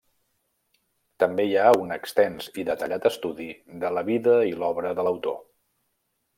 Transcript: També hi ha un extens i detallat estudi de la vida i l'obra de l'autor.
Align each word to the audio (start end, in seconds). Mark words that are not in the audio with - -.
També 1.23 1.45
hi 1.49 1.53
ha 1.57 1.67
un 1.81 1.93
extens 1.97 2.49
i 2.63 2.67
detallat 2.71 3.07
estudi 3.11 3.49
de 3.85 3.95
la 3.99 4.07
vida 4.11 4.37
i 4.53 4.59
l'obra 4.63 4.99
de 5.01 5.09
l'autor. 5.11 5.41